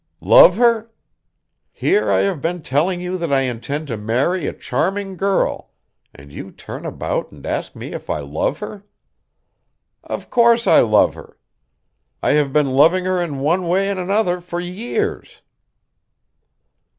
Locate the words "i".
2.09-2.21, 3.31-3.41, 8.09-8.17, 10.65-10.79, 12.23-12.31